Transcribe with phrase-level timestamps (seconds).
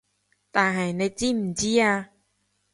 [0.49, 2.09] 但係你知唔知啊